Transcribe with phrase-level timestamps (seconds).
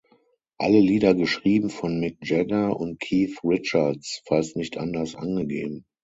[0.57, 5.85] Alle Lieder geschrieben von Mick Jagger und Keith Richards, falls nicht anders angegeben.